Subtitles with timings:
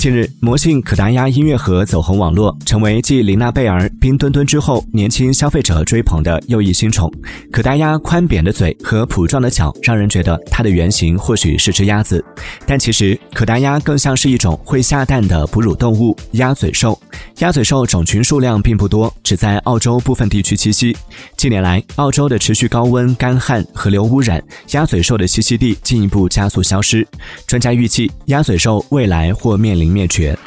[0.00, 7.12] 近日，魔性可达鸭音乐盒走红网络，成为继琳娜贝儿、冰墩墩之后，年轻消费者追捧的又一新宠。
[7.52, 12.24] 可达鸭宽扁的嘴和蹼状的脚，让人觉得它的原型或许是只鸭子，
[12.64, 16.98] 但其实可达鸭更像是一种会下蛋的哺乳动物——鸭嘴兽。
[17.40, 20.96] 鸭嘴兽种群数量并不多，只在澳洲部分地区栖息。
[21.36, 27.06] 近年来，澳洲的持续高温、干旱、河流污染，鸭嘴兽的栖息地进一步加速消失。
[27.46, 30.38] 专家预计，鸭嘴兽未来或面临灭绝。